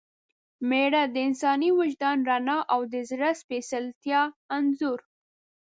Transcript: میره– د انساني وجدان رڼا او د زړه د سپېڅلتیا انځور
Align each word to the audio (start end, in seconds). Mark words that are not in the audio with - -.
میره– 0.69 1.03
د 1.13 1.15
انساني 1.27 1.69
وجدان 1.79 2.17
رڼا 2.29 2.57
او 2.73 2.81
د 2.93 2.95
زړه 3.09 3.29
د 3.35 3.37
سپېڅلتیا 3.41 4.21
انځور 4.55 4.99